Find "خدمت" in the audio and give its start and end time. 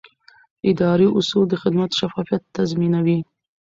1.61-1.89